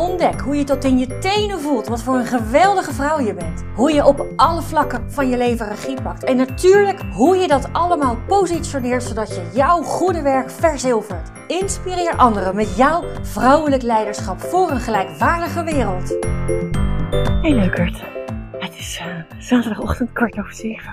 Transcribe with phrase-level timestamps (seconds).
[0.00, 3.64] Ontdek hoe je tot in je tenen voelt wat voor een geweldige vrouw je bent.
[3.74, 6.24] Hoe je op alle vlakken van je leven regie pakt.
[6.24, 11.30] En natuurlijk hoe je dat allemaal positioneert zodat je jouw goede werk verzilvert.
[11.46, 16.16] Inspireer anderen met jouw vrouwelijk leiderschap voor een gelijkwaardige wereld.
[17.42, 18.04] Hey leukert,
[18.58, 20.92] het is uh, zaterdagochtend kwart over zeven.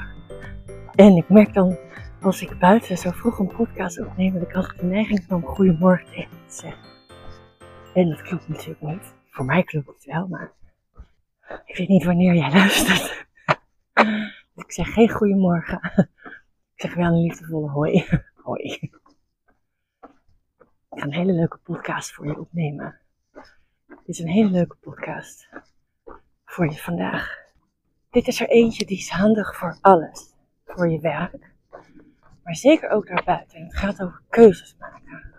[0.96, 1.78] En ik merk dan
[2.22, 6.08] als ik buiten zo vroeg een podcast opneem dat ik altijd de neiging van goedemorgen
[6.10, 6.97] tegen te zeggen.
[7.98, 9.14] En dat klopt natuurlijk niet.
[9.30, 10.52] Voor mij klopt het wel, maar
[11.66, 13.28] ik weet niet wanneer jij luistert.
[14.56, 16.10] Ik zeg geen goedemorgen.
[16.74, 18.06] Ik zeg wel een liefdevolle hoi.
[18.44, 18.64] Hoi.
[20.90, 23.00] Ik ga een hele leuke podcast voor je opnemen.
[23.88, 25.50] Dit is een hele leuke podcast
[26.46, 27.38] voor je vandaag.
[28.10, 30.34] Dit is er eentje die is handig voor alles.
[30.66, 31.54] Voor je werk,
[32.44, 33.64] maar zeker ook daarbuiten.
[33.64, 35.36] Het gaat over keuzes maken.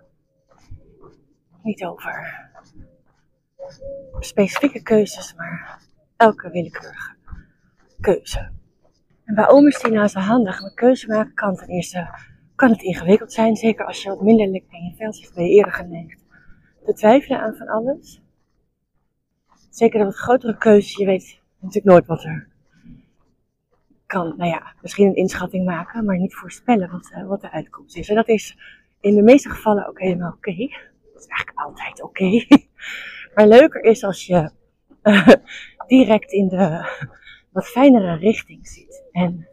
[1.62, 2.47] Niet over
[4.18, 5.82] specifieke keuzes, maar
[6.16, 7.14] elke willekeurige
[8.00, 8.50] keuze.
[9.24, 10.60] En waarom is die nou zo handig?
[10.60, 12.08] Want keuze maken kan ten eerste
[12.54, 15.44] kan het ingewikkeld zijn, zeker als je wat minder lekker in je vel zit, ben
[15.44, 16.24] je eerder geneigd
[16.84, 18.20] te twijfelen aan van alles.
[19.70, 22.48] Zeker de wat grotere keuzes, je weet natuurlijk nooit wat er
[24.06, 27.96] kan, nou ja, misschien een inschatting maken, maar niet voorspellen wat, uh, wat de uitkomst
[27.96, 28.08] is.
[28.08, 28.58] En dat is
[29.00, 30.56] in de meeste gevallen ook helemaal oké.
[31.12, 32.24] Dat is eigenlijk altijd oké.
[33.34, 34.50] Maar leuker is als je
[35.02, 35.28] uh,
[35.86, 36.88] direct in de
[37.50, 39.04] wat fijnere richting zit.
[39.12, 39.48] En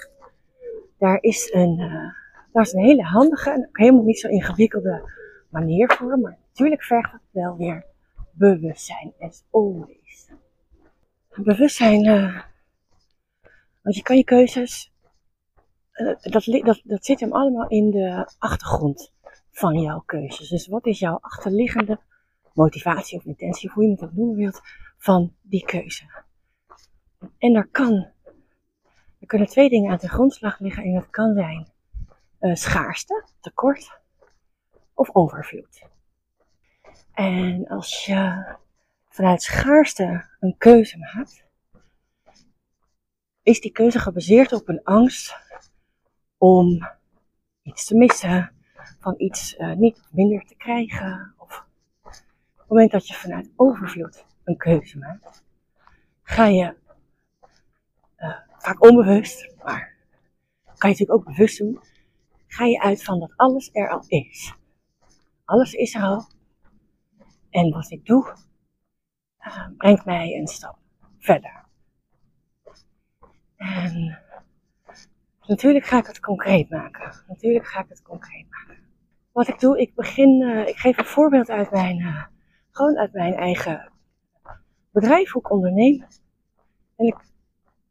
[0.98, 2.12] daar is een, uh,
[2.52, 5.12] daar is een hele handige en ook helemaal niet zo ingewikkelde
[5.50, 6.20] manier voor.
[6.20, 7.86] Maar natuurlijk vergt het wel weer
[8.32, 10.30] bewustzijn, as always.
[11.36, 12.42] Bewustzijn, uh,
[13.82, 14.94] want je kan je keuzes,
[16.22, 19.14] dat, dat, dat zit hem allemaal in de achtergrond
[19.52, 20.50] van jouw keuzes.
[20.50, 22.00] Dus wat is jouw achterliggende
[22.56, 24.62] motivatie of intentie, hoe je het ook noemen wilt,
[24.98, 26.24] van die keuze.
[27.38, 28.08] En daar kan,
[29.20, 31.68] er kunnen twee dingen aan de grondslag liggen en dat kan zijn
[32.40, 34.00] uh, schaarste, tekort
[34.94, 35.88] of overvloed.
[37.14, 38.46] En als je
[39.10, 41.46] vanuit schaarste een keuze maakt,
[43.44, 45.38] is die keuze gebaseerd op een angst
[46.38, 46.88] om
[47.62, 48.52] iets te missen,
[49.00, 51.35] van iets uh, niet minder te krijgen,
[52.66, 55.44] het moment dat je vanuit overvloed een keuze maakt,
[56.24, 56.76] ga je
[58.18, 59.96] uh, vaak onbewust, maar
[60.64, 61.80] kan je natuurlijk ook bewust doen,
[62.48, 64.54] ga je uit van dat alles er al is.
[65.44, 66.28] Alles is er al.
[67.50, 68.36] En wat ik doe,
[69.40, 70.78] uh, brengt mij een stap
[71.20, 71.66] verder.
[73.56, 74.20] En
[75.48, 77.24] natuurlijk ga ik het concreet maken.
[77.28, 78.84] Natuurlijk ga ik het concreet maken.
[79.32, 82.34] Wat ik doe, ik begin, uh, ik geef een voorbeeld uit mijn
[82.76, 83.92] gewoon uit mijn eigen
[84.92, 86.06] bedrijf, hoe ik onderneem.
[86.96, 87.16] En ik,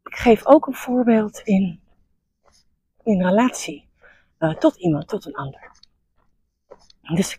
[0.03, 1.79] ik geef ook een voorbeeld in,
[3.03, 3.89] in relatie
[4.39, 5.71] uh, tot iemand, tot een ander.
[7.01, 7.37] Dus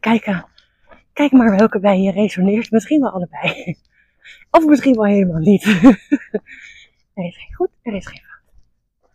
[1.12, 2.71] kijk maar welke bij je resoneert.
[2.71, 3.78] Misschien wel allebei.
[4.57, 5.65] Of misschien wel helemaal niet.
[7.15, 8.55] er is geen goed, er is geen fout.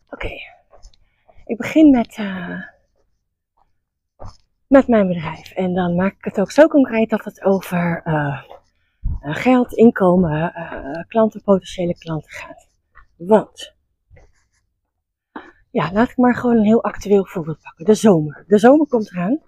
[0.10, 0.34] Oké.
[1.46, 2.62] Ik begin met, uh,
[4.72, 5.52] met mijn bedrijf.
[5.52, 8.42] En dan maak ik het ook zo concreet dat het over uh,
[9.22, 12.68] geld, inkomen, uh, klanten, potentiële klanten gaat.
[13.16, 13.76] Want,
[15.72, 17.86] ja, laat ik maar gewoon een heel actueel voorbeeld pakken.
[17.86, 18.44] De zomer.
[18.48, 19.40] De zomer komt eraan.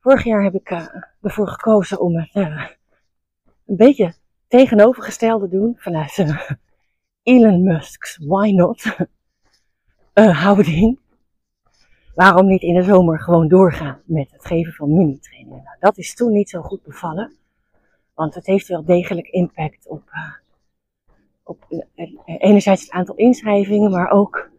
[0.00, 0.88] Vorig jaar heb ik
[1.20, 4.14] ervoor gekozen om het een beetje
[4.48, 6.24] tegenovergestelde doen vanuit
[7.22, 8.96] Elon Musk's Why Not
[10.44, 10.98] houding
[12.16, 15.62] waarom niet in de zomer gewoon doorgaan met het geven van mini-trainingen?
[15.64, 17.32] Nou, dat is toen niet zo goed bevallen.
[18.14, 20.32] Want het heeft wel degelijk impact op, uh,
[21.42, 21.80] op uh,
[22.38, 24.50] enerzijds het aantal inschrijvingen, maar ook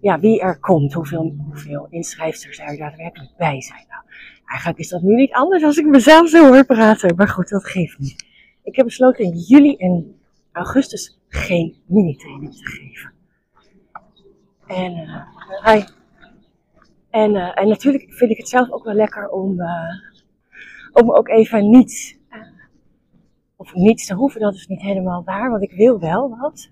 [0.00, 3.84] ja, wie er komt, hoeveel, hoeveel inschrijfsters er daadwerkelijk bij zijn.
[3.88, 4.02] Nou,
[4.46, 7.64] eigenlijk is dat nu niet anders als ik mezelf zo hoor praten, maar goed, dat
[7.64, 8.26] geeft niet.
[8.62, 10.20] Ik heb besloten in juli en
[10.52, 13.12] augustus geen mini-training te geven.
[14.66, 15.84] En uh, hi.
[17.12, 19.68] En, uh, en natuurlijk vind ik het zelf ook wel lekker om, uh,
[20.92, 22.42] om ook even niets, uh,
[23.56, 24.40] of niets te hoeven.
[24.40, 26.70] Dat is niet helemaal waar, want ik wil wel wat.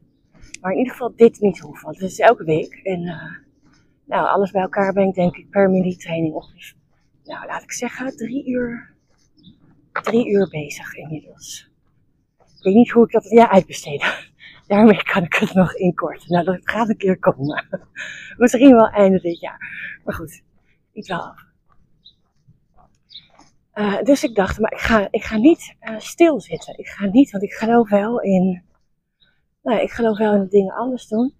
[0.60, 2.74] Maar in ieder geval dit niet hoeven, want het is elke week.
[2.82, 3.02] En
[4.04, 6.74] Nou, alles bij elkaar ben ik denk ik per mini-training ongeveer,
[7.24, 8.94] nou laat ik zeggen, drie uur,
[9.92, 11.70] drie uur bezig inmiddels.
[12.38, 14.08] Ik weet niet hoe ik dat ja uitbesteden.
[14.70, 16.32] Daarmee kan ik het nog inkorten.
[16.32, 17.66] Nou, dat gaat een keer komen.
[18.36, 19.58] Misschien wel einde dit jaar.
[20.04, 20.42] Maar goed,
[20.92, 21.34] ik wel.
[23.74, 26.78] Uh, dus ik dacht, maar ik ga, ik ga niet uh, stilzitten.
[26.78, 28.62] Ik ga niet, want ik geloof wel in.
[29.62, 31.34] Nou, ik geloof wel in dingen anders doen.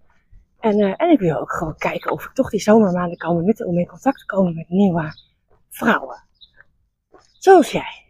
[0.59, 3.67] En, uh, en ik wil ook gewoon kijken of ik toch die zomermaanden kan benutten
[3.67, 5.13] om in contact te komen met nieuwe
[5.69, 6.23] vrouwen.
[7.39, 8.05] Zoals jij.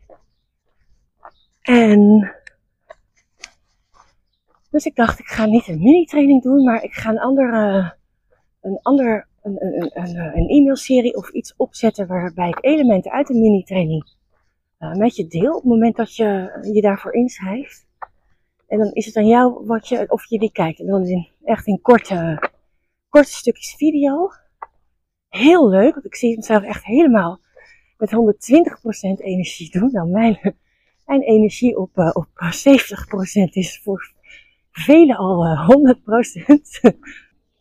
[1.61, 2.35] En.
[4.71, 7.93] Dus ik dacht, ik ga niet een mini-training doen, maar ik ga een andere.
[8.61, 13.41] Een ander een, een, een, een e-mailserie of iets opzetten waarbij ik elementen uit een
[13.41, 14.13] mini-training
[14.79, 17.85] uh, met je deel op het moment dat je je daarvoor inschrijft.
[18.67, 20.79] En dan is het aan jou wat je, of je die kijkt.
[20.79, 22.49] En dan in, echt in korte,
[23.09, 24.29] korte stukjes video.
[25.29, 27.39] Heel leuk, want ik zie mezelf echt helemaal
[27.97, 29.89] met 120% energie doen.
[29.91, 30.55] Nou, mijn,
[31.05, 34.13] mijn energie op, uh, op 70% is voor
[34.71, 35.73] velen al uh, 100%.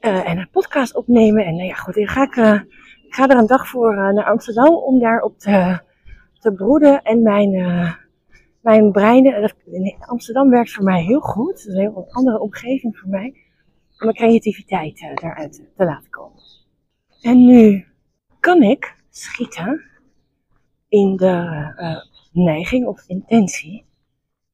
[0.00, 1.44] Uh, en een podcast opnemen.
[1.44, 2.60] En nou ja, goed, ga ik, uh,
[3.06, 5.80] ik ga er een dag voor naar Amsterdam om daar op te,
[6.38, 7.02] te broeden.
[7.02, 7.50] En mijn,
[8.60, 9.52] mijn brein,
[9.98, 11.50] Amsterdam werkt voor mij heel goed.
[11.50, 13.34] Het is een heel andere omgeving voor mij.
[13.98, 16.42] Om mijn creativiteit daaruit te laten komen.
[17.22, 17.86] En nu
[18.40, 19.84] kan ik schieten
[20.88, 21.74] in de
[22.32, 23.89] neiging of intentie.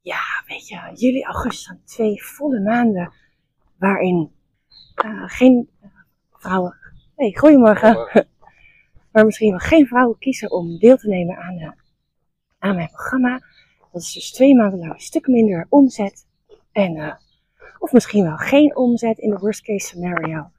[0.07, 3.13] Ja, weet je, juli, augustus zijn twee volle maanden
[3.79, 4.33] waarin
[5.05, 5.71] uh, geen
[6.33, 6.77] vrouwen.
[7.17, 7.95] Hey, goedemorgen.
[9.13, 11.71] maar misschien wel geen vrouwen kiezen om deel te nemen aan, uh,
[12.59, 13.41] aan mijn programma.
[13.93, 16.27] Dat is dus twee maanden lang een stuk minder omzet.
[16.73, 17.15] En, uh,
[17.79, 20.51] of misschien wel geen omzet in de worst case scenario.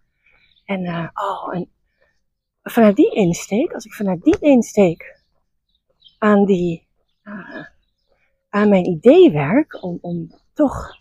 [0.65, 1.69] En, oh, en
[2.63, 5.21] vanuit die insteek, als ik vanuit die insteek
[6.17, 6.88] aan, die,
[8.57, 10.98] aan mijn idee werk, om, om toch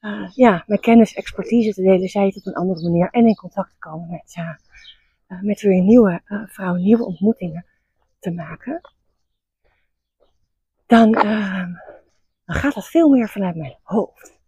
[0.00, 3.34] uh, ja, mijn kennis, expertise te delen, zij het op een andere manier en in
[3.34, 7.66] contact te komen met, uh, met weer nieuwe vrouwen, nieuwe ontmoetingen
[8.18, 8.80] te maken,
[10.86, 11.72] dan, ehm,
[12.44, 14.40] dan gaat dat veel meer vanuit mijn hoofd.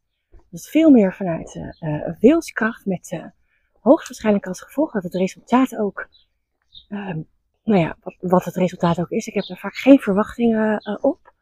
[0.51, 1.75] Dus veel meer vanuit
[2.21, 3.31] wilskracht, met
[3.81, 6.09] hoogstwaarschijnlijk als gevolg dat het resultaat ook,
[6.89, 7.21] ehm,
[7.65, 11.37] nou ja, wat, wat, het resultaat ook is, ik heb daar vaak geen verwachtingen op.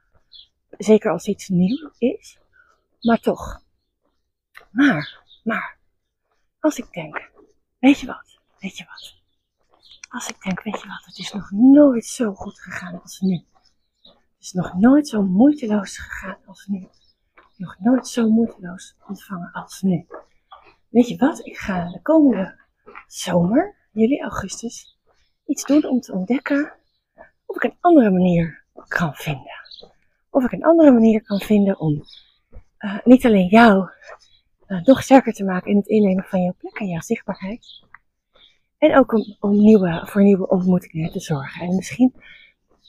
[0.78, 2.38] Zeker als iets nieuw is.
[3.00, 3.62] Maar toch,
[4.70, 5.78] maar, maar,
[6.60, 7.30] als ik denk,
[7.78, 9.14] weet je wat, weet je wat.
[10.08, 13.44] Als ik denk, weet je wat, het is nog nooit zo goed gegaan als nu.
[14.02, 16.88] Het is nog nooit zo moeiteloos gegaan als nu.
[17.56, 20.06] Nog nooit zo moeiteloos ontvangen als nu.
[20.88, 22.60] Weet je wat, ik ga de komende
[23.06, 24.98] zomer, juli, augustus,
[25.46, 26.72] iets doen om te ontdekken
[27.46, 29.65] of ik een andere manier kan vinden.
[30.30, 32.02] Of ik een andere manier kan vinden om
[32.78, 33.88] uh, niet alleen jou
[34.66, 37.84] uh, nog sterker te maken in het innemen van jouw plek en jouw zichtbaarheid.
[38.78, 41.66] En ook om, om nieuwe, voor nieuwe ontmoetingen te zorgen.
[41.66, 42.14] En misschien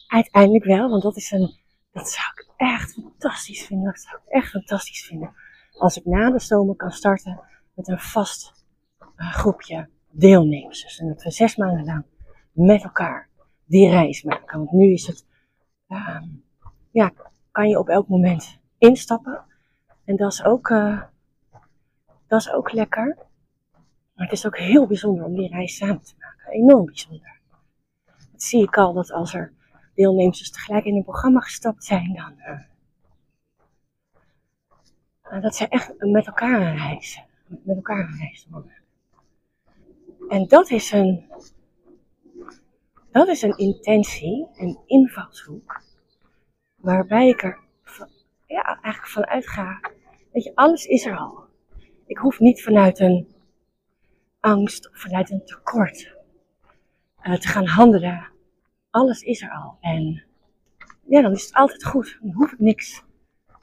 [0.07, 1.55] uiteindelijk wel, want dat is een,
[1.91, 3.85] dat zou ik echt fantastisch vinden.
[3.85, 5.35] Dat zou ik echt fantastisch vinden.
[5.71, 7.39] Als ik na de zomer kan starten
[7.73, 8.65] met een vast
[9.17, 10.83] uh, groepje deelnemers.
[10.83, 12.05] Dus en dat we zes maanden lang
[12.51, 13.29] met elkaar
[13.65, 14.57] die reis maken.
[14.57, 15.25] Want nu is het,
[15.87, 16.21] uh,
[16.97, 17.13] ja,
[17.51, 19.45] kan je op elk moment instappen.
[20.06, 21.01] En dat is ook, uh,
[22.27, 23.18] dat is ook lekker.
[24.13, 26.51] Maar het is ook heel bijzonder om die reis samen te maken.
[26.51, 27.39] Enorm bijzonder.
[28.35, 29.54] Zie ik al dat als er
[29.95, 32.33] deelnemers tegelijk in een programma gestapt zijn, dan.
[35.31, 37.23] Uh, dat zij echt met elkaar een reis.
[37.47, 38.71] Met elkaar een reis doen.
[40.30, 41.25] En dat is een.
[43.11, 45.85] Dat is een intentie, een invalshoek.
[46.81, 47.59] Waarbij ik er
[48.45, 49.79] ja, eigenlijk vanuit ga.
[50.31, 51.43] Weet je, alles is er al.
[52.05, 53.35] Ik hoef niet vanuit een
[54.39, 56.15] angst of vanuit een tekort
[57.23, 58.31] uh, te gaan handelen.
[58.89, 59.77] Alles is er al.
[59.81, 60.23] En
[61.07, 62.17] ja, dan is het altijd goed.
[62.21, 63.03] Dan hoef ik niks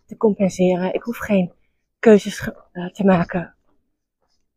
[0.06, 0.94] te compenseren.
[0.94, 1.52] Ik hoef geen
[1.98, 3.54] keuzes uh, te maken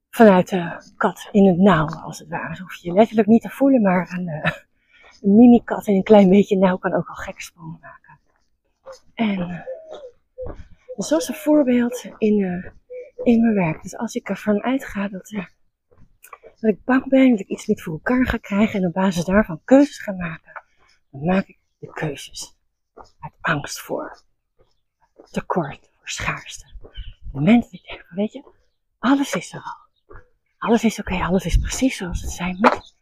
[0.10, 2.56] vanuit de kat in het nauw, als het ware.
[2.56, 4.52] Zo hoef je letterlijk niet te voelen, maar een, uh,
[5.22, 8.07] een mini-kat in een klein beetje nauw kan ook al gekke sprongen maken.
[9.14, 9.66] En
[10.98, 12.74] zoals een voorbeeld in
[13.28, 13.82] in mijn werk.
[13.82, 15.52] Dus als ik ervan uitga dat, er,
[16.60, 19.26] dat ik bang ben, dat ik iets niet voor elkaar ga krijgen en op basis
[19.26, 20.64] daarvan keuzes ga maken,
[21.12, 22.58] dan maak ik de keuzes
[22.96, 24.22] uit angst voor
[25.32, 26.66] tekort, voor schaarste.
[26.82, 28.44] De moment dat ik denk, weet je,
[29.00, 29.86] alles is er al.
[30.58, 32.96] Alles is oké, alles is precies zoals het zijn moet.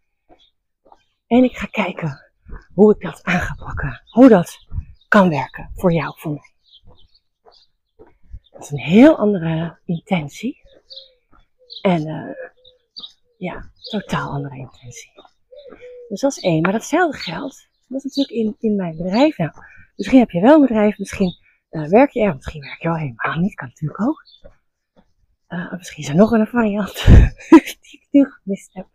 [1.28, 2.32] En ik ga kijken
[2.74, 4.02] hoe ik dat aan ga pakken.
[4.06, 4.65] Hoe dat
[5.16, 6.54] kan werken voor jou, voor mij.
[8.52, 10.62] Dat is een heel andere intentie.
[11.82, 12.36] En uh,
[13.38, 15.12] ja, totaal andere intentie.
[16.10, 16.62] Dus dat is één.
[16.62, 19.38] Maar datzelfde geldt, dat is natuurlijk in, in mijn bedrijf.
[19.38, 19.52] Nou,
[19.96, 21.38] misschien heb je wel een bedrijf, misschien
[21.70, 24.26] uh, werk je er, misschien werk je wel helemaal niet, kan natuurlijk ook.
[25.48, 27.06] Uh, misschien is er nog een variant
[27.82, 28.88] die ik nu gemist heb.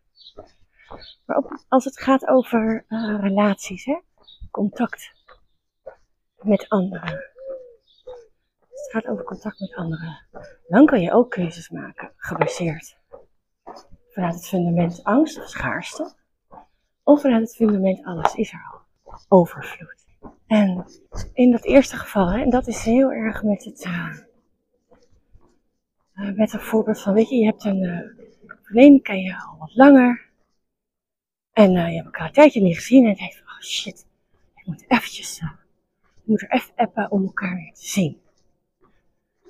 [1.25, 2.85] Maar als het gaat over
[3.21, 3.99] relaties, hè?
[4.51, 5.13] contact
[6.43, 7.29] met anderen.
[8.69, 10.27] Het gaat over contact met anderen,
[10.69, 12.99] dan kan je ook keuzes maken gebaseerd
[14.11, 16.13] vanuit het fundament angst of schaarste,
[17.03, 20.07] of vanuit het fundament alles is er al, overvloed.
[20.47, 20.85] En
[21.33, 24.17] in dat eerste geval, en dat is heel erg met het, uh,
[26.35, 28.01] met een voorbeeld van, weet je, je hebt een uh,
[28.63, 30.29] vriendin, ken je al wat langer,
[31.53, 34.07] en je hebt elkaar een tijdje niet gezien en je denkt, oh shit,
[34.55, 35.43] ik moet eventjes,
[36.31, 38.21] moet er even appen om elkaar weer te zien.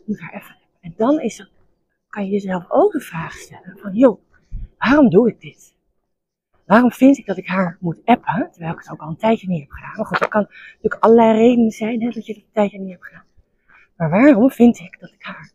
[0.04, 1.50] Moet er even En dan is het,
[2.08, 4.20] kan je jezelf ook de vraag stellen van, joh,
[4.78, 5.76] waarom doe ik dit?
[6.66, 9.48] Waarom vind ik dat ik haar moet appen, terwijl ik het ook al een tijdje
[9.48, 9.96] niet heb gedaan?
[9.96, 12.90] Maar goed, er kan natuurlijk allerlei redenen zijn hè, dat je het een tijdje niet
[12.90, 13.24] hebt gedaan.
[13.96, 15.52] Maar waarom vind ik dat ik haar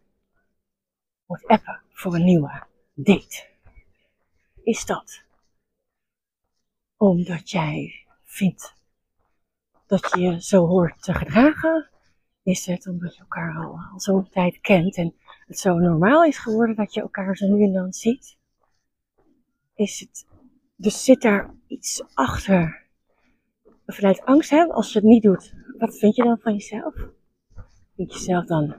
[1.26, 2.64] moet appen voor een nieuwe
[2.94, 3.48] date?
[4.64, 5.24] Is dat
[6.98, 8.75] omdat jij vindt
[9.88, 11.90] dat je je zo hoort te gedragen?
[12.44, 15.14] Is het omdat je elkaar al, zo'n tijd kent en
[15.48, 18.38] het zo normaal is geworden dat je elkaar zo nu en dan ziet?
[19.76, 20.28] Is het,
[20.76, 22.84] dus zit daar iets achter?
[23.86, 24.64] Vanuit angst, hè?
[24.66, 26.96] als je het niet doet, wat vind je dan van jezelf?
[27.96, 28.76] Vind je jezelf dan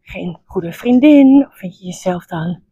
[0.00, 1.46] geen goede vriendin?
[1.46, 2.62] Of vind je jezelf dan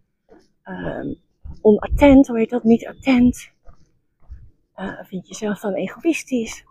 [0.64, 1.20] um,
[1.60, 2.64] onattent, hoe heet dat?
[2.64, 3.50] Niet attent?
[4.76, 6.64] Uh, vind je jezelf dan egoïstisch?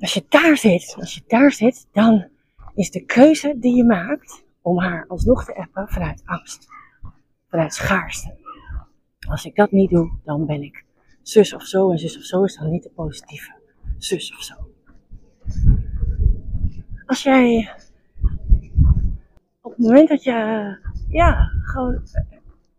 [0.00, 2.28] Als je daar zit, als je daar zit, dan
[2.74, 6.66] is de keuze die je maakt om haar alsnog te appen vanuit angst,
[7.48, 8.38] vanuit schaarste.
[9.28, 10.84] Als ik dat niet doe, dan ben ik
[11.22, 13.52] zus of zo en zus of zo is dan niet de positieve
[13.98, 14.54] zus of zo.
[17.06, 17.74] Als jij
[19.60, 20.32] op het moment dat je
[21.08, 22.02] ja, gewoon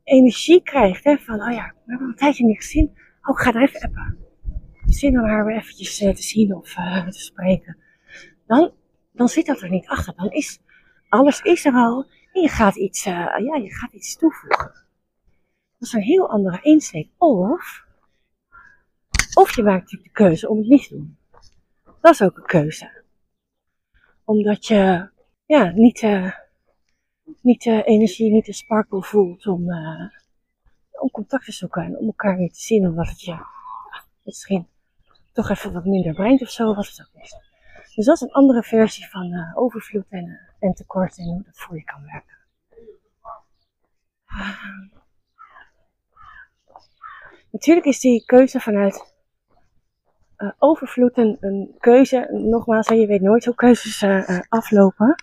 [0.03, 3.53] energie krijgt hè, van, oh ja, we hebben een tijdje niet gezien, Oh, ik ga
[3.53, 4.17] er even appen.
[4.93, 7.77] Zin om haar eventjes uh, te zien of uh, te spreken.
[8.45, 8.71] Dan,
[9.11, 10.15] dan zit dat er niet achter.
[10.15, 10.59] Dan is
[11.09, 14.71] alles is er al en je gaat iets, uh, ja, je gaat iets toevoegen.
[15.77, 17.09] Dat is een heel andere insteek.
[17.17, 17.85] Of,
[19.33, 21.17] of je maakt de keuze om het niet te doen.
[22.01, 23.03] Dat is ook een keuze.
[24.23, 25.09] Omdat je
[25.45, 26.01] ja, niet,
[27.41, 29.69] niet de energie, niet de sparkle voelt om
[31.01, 33.37] om contact te zoeken en om elkaar weer te zien, omdat het je
[34.23, 34.67] misschien
[35.31, 37.35] toch even wat minder brengt of zo, wat het ook is.
[37.95, 41.43] Dus dat is een andere versie van uh, overvloed en, uh, en tekort en hoe
[41.43, 42.37] dat voor je kan werken.
[44.27, 44.63] Uh,
[47.51, 49.13] natuurlijk is die keuze vanuit
[50.37, 52.27] uh, overvloed een, een, keuze.
[52.31, 54.03] Nogmaals, je weet nooit hoe keuzes
[54.49, 55.15] aflopen.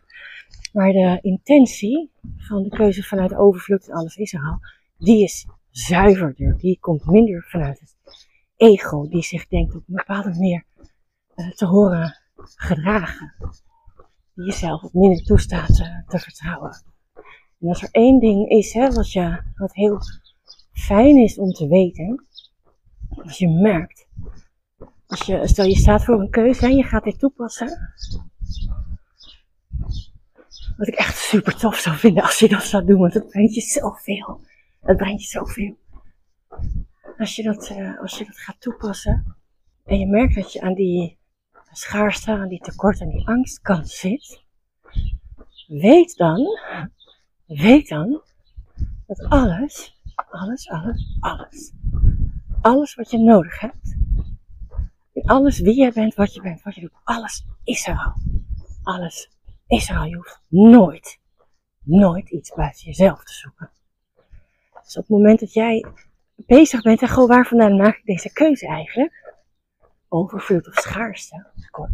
[0.73, 4.59] Maar de intentie van de keuze vanuit overvloed en alles is er al,
[4.99, 6.59] die is zuiverder.
[6.59, 7.98] Die komt minder vanuit het
[8.59, 10.65] ego, die zich denkt op een bepaalde manier
[11.35, 13.35] uh, te horen gedragen.
[14.35, 16.83] Die jezelf wat minder toestaat uh, te vertrouwen.
[17.61, 19.99] En als er één ding is, hè, wat, je, wat heel
[20.73, 22.27] fijn is om te weten,
[23.09, 24.09] als je merkt,
[25.07, 27.93] als je, stel je staat voor een keuze en je gaat dit toepassen.
[30.77, 33.55] Wat ik echt super tof zou vinden als je dat zou doen, want dat brengt
[33.55, 34.41] je zoveel.
[34.81, 35.77] Het brengt je zoveel.
[37.19, 39.37] Als je, dat, uh, als je dat gaat toepassen
[39.85, 41.19] en je merkt dat je aan die
[41.73, 44.43] schaarste, aan die tekort, aan die angstkant zit,
[45.67, 46.47] weet dan,
[47.47, 48.23] weet dan
[49.07, 51.73] dat alles, alles, alles, alles,
[52.61, 53.97] alles wat je nodig hebt,
[55.13, 58.15] in alles wie je bent, wat je bent, wat je doet, alles is er al.
[58.83, 59.31] Alles
[59.67, 60.05] is er al.
[60.05, 61.21] Je hoeft nooit,
[61.83, 63.71] nooit iets buiten jezelf te zoeken.
[64.83, 65.85] Dus op het moment dat jij
[66.47, 69.35] bezig bent en gewoon waar vandaan maak ik deze keuze eigenlijk?
[70.09, 71.91] Overvloed of schaarste, tekort.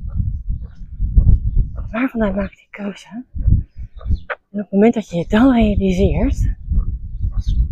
[1.90, 3.08] Waar vandaan maak ik die keuze?
[3.08, 6.54] En op het moment dat je het dan realiseert,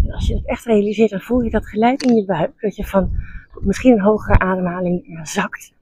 [0.02, 2.76] en als je het echt realiseert, dan voel je dat gelijk in je buik, dat
[2.76, 3.10] je van
[3.60, 5.74] misschien een hogere ademhaling zakt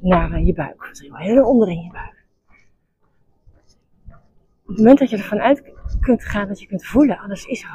[0.00, 2.16] naar eh, je buik, misschien heel onder in je buik.
[4.62, 5.62] Op het moment dat je ervan uit
[6.00, 7.68] kunt gaan dat je kunt voelen, alles is er.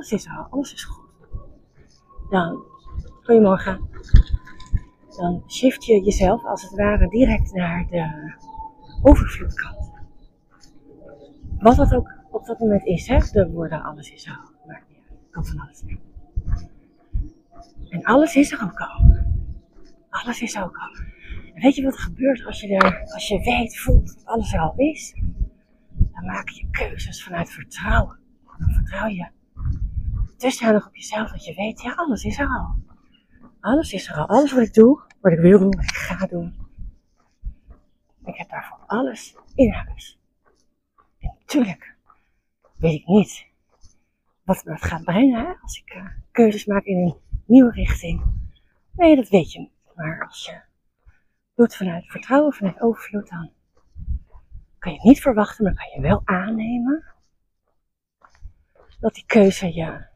[0.00, 1.08] Alles is al, alles is goed.
[2.30, 2.62] Dan
[3.22, 3.88] goedemorgen.
[5.16, 8.34] Dan shift je jezelf als het ware direct naar de
[9.02, 9.92] overvloedkant.
[11.58, 13.18] Wat dat ook op dat moment is, hè?
[13.18, 14.66] de woorden alles is al.
[14.66, 15.82] Maar ja, kan van alles.
[17.88, 19.16] En alles is er ook al.
[20.10, 21.04] Alles is ook al.
[21.54, 24.52] En weet je wat er gebeurt als je, er, als je weet, voelt dat alles
[24.52, 25.14] er al is?
[26.12, 28.18] Dan maak je keuzes vanuit vertrouwen.
[28.58, 29.28] Dan vertrouw je
[30.40, 32.74] dusdanig op jezelf dat je weet, ja, alles is er al.
[33.60, 34.26] Alles is er al.
[34.26, 36.68] Alles wat ik doe, wat ik wil doen, wat ik ga doen.
[38.24, 40.20] Ik heb daarvoor alles in huis.
[41.18, 41.96] En natuurlijk
[42.76, 43.48] weet ik niet
[44.44, 45.52] wat me gaat brengen hè?
[45.62, 47.16] als ik uh, keuzes maak in een
[47.46, 48.22] nieuwe richting.
[48.92, 49.72] Nee, dat weet je niet.
[49.94, 50.60] Maar als je
[51.54, 53.50] doet vanuit vertrouwen, vanuit overvloed, dan
[54.78, 57.04] kan je het niet verwachten, maar kan je wel aannemen
[59.00, 60.08] dat die keuze je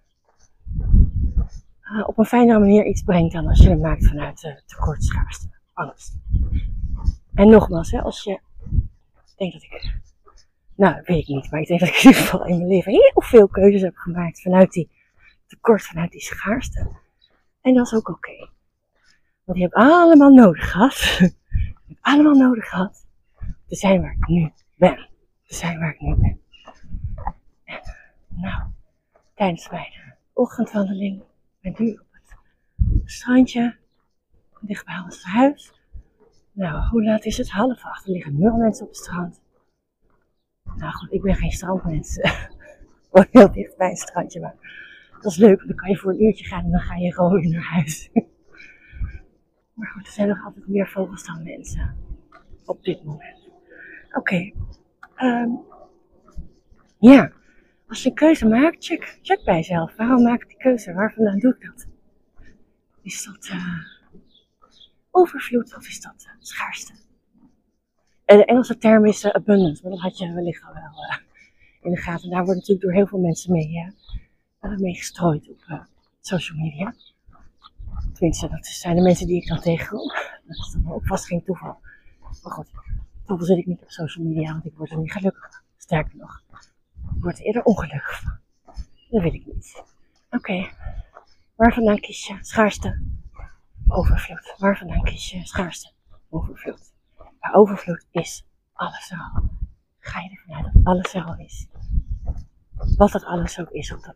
[2.03, 6.17] op een fijnere manier iets brengt dan als je het maakt vanuit tekort, schaarste, angst.
[7.35, 8.41] En nogmaals, hè, als je
[9.37, 9.95] denkt dat ik,
[10.75, 12.93] nou weet ik niet, maar ik denk dat ik in ieder geval in mijn leven
[12.93, 14.91] heel veel keuzes heb gemaakt vanuit die
[15.47, 16.91] tekort, vanuit die schaarste.
[17.61, 18.49] En dat is ook oké.
[19.45, 20.95] Want die heb allemaal nodig gehad.
[21.89, 23.07] heb allemaal nodig gehad.
[23.67, 25.09] Te zijn waar ik nu ben.
[25.47, 26.41] Te zijn waar ik nu ben.
[27.65, 27.81] En,
[28.29, 28.63] nou,
[29.35, 29.93] tijdens mijn
[30.33, 31.23] ochtendwandeling
[31.65, 32.37] ben nu op het
[33.05, 33.77] strandje.
[34.61, 35.73] Dicht bij ons huis.
[36.53, 37.51] Nou, hoe laat is het?
[37.51, 38.07] Half acht.
[38.07, 39.41] Er liggen nul mensen op het strand.
[40.77, 42.19] Nou goed, ik ben geen strandmens.
[43.11, 44.41] Gewoon heel dicht bij een strandje.
[44.41, 44.55] Maar
[45.21, 47.41] dat is leuk, dan kan je voor een uurtje gaan en dan ga je gewoon
[47.41, 48.11] weer naar huis.
[49.75, 51.97] maar goed, er zijn nog altijd meer vogels dan mensen.
[52.65, 53.49] Op dit moment.
[54.13, 54.53] Oké.
[55.17, 55.61] Um,
[56.99, 57.33] ja.
[57.95, 59.97] Als je een keuze maakt, check, check bij jezelf.
[59.97, 60.93] Waarom maak ik die keuze?
[60.93, 61.87] Waar vandaan doe ik dat?
[63.03, 63.79] Is dat uh,
[65.11, 66.93] overvloed of is dat uh, schaarste?
[68.25, 71.21] En de Engelse term is uh, abundance, maar dat had je wellicht al wel
[71.83, 72.31] in de gaten.
[72.31, 73.93] Daar wordt natuurlijk door heel veel mensen mee
[74.79, 75.87] mee gestrooid op
[76.21, 76.95] social media.
[78.13, 80.09] Tenminste, dat zijn de mensen die ik dan tegenkom.
[80.47, 81.79] Dat is dan ook vast geen toeval.
[82.21, 82.69] Maar goed,
[83.27, 85.63] toeval zit ik niet op social media, want ik word er niet gelukkig.
[85.77, 86.43] Sterker nog,
[87.17, 88.39] ik word er eerder ongelukkig van.
[89.11, 89.83] Dat weet ik niet.
[90.31, 90.69] Oké,
[91.55, 93.03] waar vandaan kies je schaarste?
[93.89, 94.55] Overvloed.
[94.59, 95.91] Waar vandaan kies je schaarste?
[96.31, 96.93] Overvloed.
[97.41, 99.43] Maar overvloed is alles er al.
[99.99, 101.67] Ga je ervan uit dat alles er al is.
[102.97, 104.15] Wat dat alles ook is op dat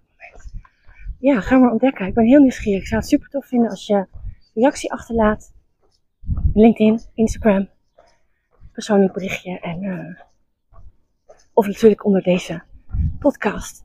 [1.18, 2.06] ja, ga maar ontdekken.
[2.06, 2.80] Ik ben heel nieuwsgierig.
[2.80, 4.06] Ik zou het super tof vinden als je
[4.54, 5.52] reactie achterlaat.
[6.54, 7.68] LinkedIn, Instagram,
[8.72, 9.60] persoonlijk berichtje.
[9.60, 10.20] En, uh,
[11.52, 12.62] of natuurlijk onder deze
[13.18, 13.84] podcast.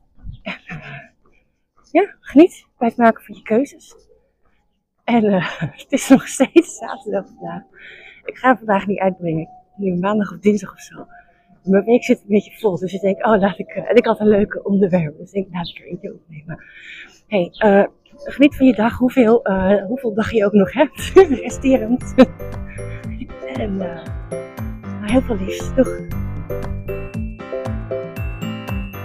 [1.91, 3.95] Ja, geniet bij het maken van je keuzes.
[5.03, 7.61] En uh, het is nog steeds zaterdag vandaag.
[8.23, 9.49] Ik ga vandaag niet uitbrengen.
[9.75, 11.07] Nu maandag of dinsdag of zo.
[11.63, 12.77] Mijn week zit een beetje vol.
[12.77, 13.69] Dus ik denk, oh, laat ik.
[13.69, 15.17] En ik had een leuke onderwerp.
[15.17, 16.63] Dus ik denk, laat ik er eentje opnemen
[17.33, 17.85] hey, uh,
[18.23, 19.41] geniet van je dag, hoeveel,
[19.87, 21.11] hoeveel dag je ook nog hebt,
[21.43, 22.13] resterend.
[23.55, 23.81] en
[25.01, 25.75] heel veel liefs.
[25.75, 26.92] Doeg!